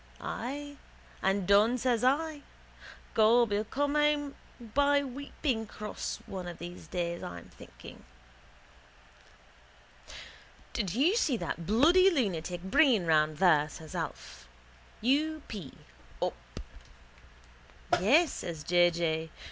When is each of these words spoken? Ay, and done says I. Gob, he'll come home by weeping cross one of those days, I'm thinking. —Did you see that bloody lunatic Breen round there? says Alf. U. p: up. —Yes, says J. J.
Ay, 0.19 0.77
and 1.21 1.45
done 1.47 1.77
says 1.77 2.03
I. 2.03 2.41
Gob, 3.13 3.51
he'll 3.51 3.63
come 3.63 3.93
home 3.93 4.33
by 4.59 5.03
weeping 5.03 5.67
cross 5.67 6.17
one 6.25 6.47
of 6.47 6.57
those 6.57 6.87
days, 6.87 7.21
I'm 7.21 7.49
thinking. 7.49 8.03
—Did 10.73 10.95
you 10.95 11.15
see 11.15 11.37
that 11.37 11.67
bloody 11.67 12.09
lunatic 12.09 12.63
Breen 12.63 13.05
round 13.05 13.37
there? 13.37 13.69
says 13.69 13.93
Alf. 13.93 14.47
U. 15.01 15.43
p: 15.47 15.71
up. 16.19 16.33
—Yes, 17.99 18.33
says 18.33 18.63
J. 18.63 18.89
J. 18.89 19.29